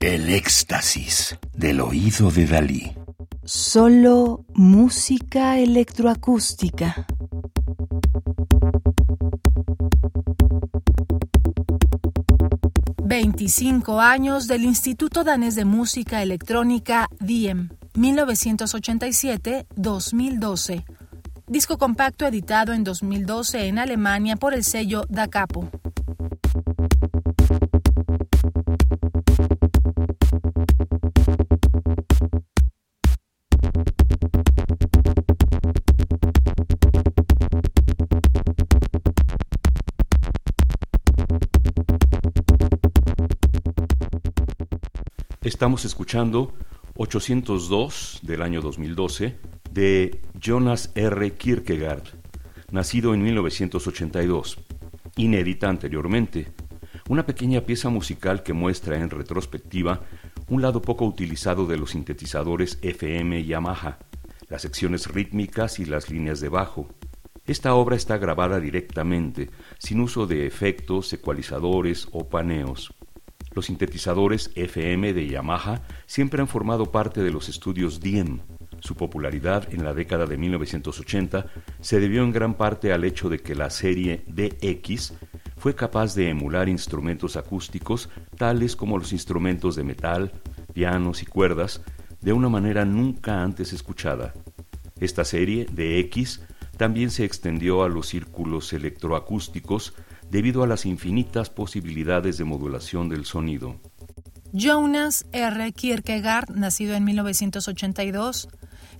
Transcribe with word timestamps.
El 0.00 0.28
éxtasis 0.28 1.38
del 1.54 1.80
oído 1.80 2.30
de 2.30 2.46
Dalí. 2.46 2.92
Solo 3.44 4.44
música 4.54 5.58
electroacústica. 5.58 7.06
Veinticinco 13.02 14.00
años 14.00 14.46
del 14.46 14.64
Instituto 14.64 15.24
Danés 15.24 15.54
de 15.54 15.64
Música 15.64 16.22
Electrónica 16.22 17.08
DIEM, 17.20 17.70
1987-2012. 17.94 20.84
Disco 21.46 21.78
compacto 21.78 22.26
editado 22.26 22.72
en 22.72 22.84
2012 22.84 23.66
en 23.66 23.78
Alemania 23.78 24.36
por 24.36 24.54
el 24.54 24.64
sello 24.64 25.04
Da 25.08 25.28
Capo. 25.28 25.70
Estamos 45.42 45.84
escuchando 45.84 46.54
802 46.94 48.20
del 48.22 48.42
año 48.42 48.60
2012 48.60 49.36
de 49.72 50.20
Jonas 50.40 50.92
R. 50.94 51.32
Kierkegaard, 51.32 52.04
nacido 52.70 53.12
en 53.12 53.24
1982, 53.24 54.58
inédita 55.16 55.68
anteriormente, 55.68 56.52
una 57.08 57.26
pequeña 57.26 57.62
pieza 57.62 57.88
musical 57.88 58.44
que 58.44 58.52
muestra 58.52 58.96
en 58.96 59.10
retrospectiva 59.10 60.02
un 60.48 60.62
lado 60.62 60.80
poco 60.80 61.06
utilizado 61.06 61.66
de 61.66 61.76
los 61.76 61.90
sintetizadores 61.90 62.78
FM 62.80 63.44
Yamaha, 63.44 63.98
las 64.48 64.62
secciones 64.62 65.08
rítmicas 65.08 65.80
y 65.80 65.86
las 65.86 66.08
líneas 66.08 66.40
de 66.40 66.50
bajo. 66.50 66.88
Esta 67.46 67.74
obra 67.74 67.96
está 67.96 68.16
grabada 68.16 68.60
directamente, 68.60 69.50
sin 69.80 69.98
uso 70.02 70.28
de 70.28 70.46
efectos, 70.46 71.12
ecualizadores 71.12 72.06
o 72.12 72.28
paneos. 72.28 72.94
Los 73.54 73.66
sintetizadores 73.66 74.50
FM 74.54 75.12
de 75.12 75.26
Yamaha 75.28 75.82
siempre 76.06 76.40
han 76.40 76.48
formado 76.48 76.90
parte 76.90 77.22
de 77.22 77.30
los 77.30 77.48
estudios 77.48 78.00
Diem. 78.00 78.40
Su 78.80 78.96
popularidad 78.96 79.72
en 79.72 79.84
la 79.84 79.94
década 79.94 80.26
de 80.26 80.36
1980 80.36 81.46
se 81.80 82.00
debió 82.00 82.24
en 82.24 82.32
gran 82.32 82.54
parte 82.54 82.92
al 82.92 83.04
hecho 83.04 83.28
de 83.28 83.38
que 83.38 83.54
la 83.54 83.70
serie 83.70 84.24
DX 84.26 85.14
fue 85.56 85.74
capaz 85.74 86.14
de 86.14 86.30
emular 86.30 86.68
instrumentos 86.68 87.36
acústicos 87.36 88.08
tales 88.36 88.74
como 88.74 88.98
los 88.98 89.12
instrumentos 89.12 89.76
de 89.76 89.84
metal, 89.84 90.32
pianos 90.72 91.22
y 91.22 91.26
cuerdas 91.26 91.82
de 92.20 92.32
una 92.32 92.48
manera 92.48 92.84
nunca 92.84 93.42
antes 93.42 93.72
escuchada. 93.72 94.32
Esta 94.98 95.24
serie 95.24 95.66
DX 95.66 96.40
también 96.76 97.10
se 97.10 97.24
extendió 97.24 97.84
a 97.84 97.88
los 97.88 98.08
círculos 98.08 98.72
electroacústicos 98.72 99.94
debido 100.32 100.62
a 100.62 100.66
las 100.66 100.86
infinitas 100.86 101.50
posibilidades 101.50 102.38
de 102.38 102.44
modulación 102.44 103.10
del 103.10 103.26
sonido. 103.26 103.78
Jonas 104.54 105.26
R. 105.30 105.72
Kierkegaard, 105.72 106.56
nacido 106.56 106.94
en 106.94 107.04
1982, 107.04 108.48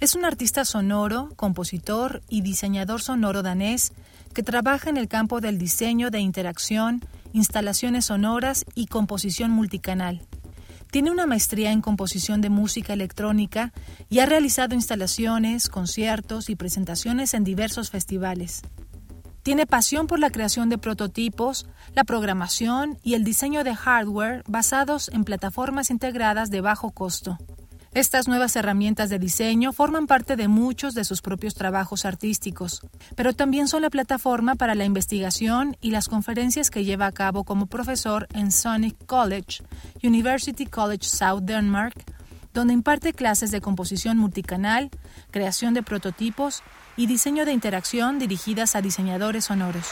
es 0.00 0.14
un 0.14 0.26
artista 0.26 0.66
sonoro, 0.66 1.30
compositor 1.36 2.20
y 2.28 2.42
diseñador 2.42 3.00
sonoro 3.00 3.42
danés 3.42 3.94
que 4.34 4.42
trabaja 4.42 4.90
en 4.90 4.98
el 4.98 5.08
campo 5.08 5.40
del 5.40 5.56
diseño 5.56 6.10
de 6.10 6.20
interacción, 6.20 7.00
instalaciones 7.32 8.04
sonoras 8.06 8.66
y 8.74 8.86
composición 8.86 9.50
multicanal. 9.50 10.20
Tiene 10.90 11.10
una 11.10 11.24
maestría 11.24 11.72
en 11.72 11.80
composición 11.80 12.42
de 12.42 12.50
música 12.50 12.92
electrónica 12.92 13.72
y 14.10 14.18
ha 14.18 14.26
realizado 14.26 14.74
instalaciones, 14.74 15.70
conciertos 15.70 16.50
y 16.50 16.56
presentaciones 16.56 17.32
en 17.32 17.44
diversos 17.44 17.90
festivales. 17.90 18.60
Tiene 19.42 19.66
pasión 19.66 20.06
por 20.06 20.20
la 20.20 20.30
creación 20.30 20.68
de 20.68 20.78
prototipos, 20.78 21.66
la 21.94 22.04
programación 22.04 22.98
y 23.02 23.14
el 23.14 23.24
diseño 23.24 23.64
de 23.64 23.74
hardware 23.74 24.44
basados 24.46 25.08
en 25.08 25.24
plataformas 25.24 25.90
integradas 25.90 26.50
de 26.50 26.60
bajo 26.60 26.92
costo. 26.92 27.38
Estas 27.92 28.26
nuevas 28.26 28.56
herramientas 28.56 29.10
de 29.10 29.18
diseño 29.18 29.72
forman 29.72 30.06
parte 30.06 30.36
de 30.36 30.48
muchos 30.48 30.94
de 30.94 31.04
sus 31.04 31.20
propios 31.20 31.54
trabajos 31.54 32.06
artísticos, 32.06 32.80
pero 33.16 33.34
también 33.34 33.68
son 33.68 33.82
la 33.82 33.90
plataforma 33.90 34.54
para 34.54 34.74
la 34.74 34.86
investigación 34.86 35.76
y 35.82 35.90
las 35.90 36.08
conferencias 36.08 36.70
que 36.70 36.84
lleva 36.84 37.06
a 37.06 37.12
cabo 37.12 37.44
como 37.44 37.66
profesor 37.66 38.28
en 38.32 38.50
Sonic 38.52 38.96
College, 39.06 39.62
University 40.02 40.64
College 40.64 41.04
South 41.06 41.42
Denmark, 41.42 41.94
donde 42.54 42.74
imparte 42.74 43.12
clases 43.12 43.50
de 43.50 43.60
composición 43.60 44.18
multicanal, 44.18 44.90
creación 45.30 45.74
de 45.74 45.82
prototipos 45.82 46.62
y 46.96 47.06
diseño 47.06 47.44
de 47.44 47.52
interacción 47.52 48.18
dirigidas 48.18 48.76
a 48.76 48.82
diseñadores 48.82 49.46
sonoros. 49.46 49.86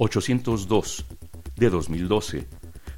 802 0.00 1.04
de 1.56 1.68
2012 1.68 2.48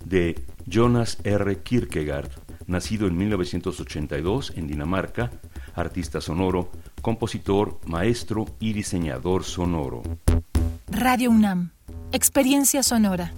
de 0.04 0.40
Jonas 0.66 1.18
R. 1.24 1.58
Kierkegaard, 1.58 2.30
nacido 2.68 3.08
en 3.08 3.16
1982 3.16 4.52
en 4.54 4.68
Dinamarca, 4.68 5.32
artista 5.74 6.20
sonoro, 6.20 6.70
compositor, 7.00 7.80
maestro 7.86 8.46
y 8.60 8.72
diseñador 8.72 9.42
sonoro. 9.42 10.02
Radio 10.86 11.32
UNAM, 11.32 11.72
experiencia 12.12 12.84
sonora. 12.84 13.32